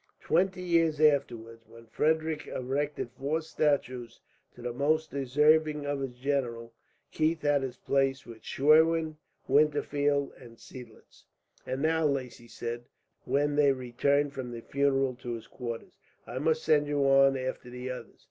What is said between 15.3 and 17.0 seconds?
his quarters, "I must send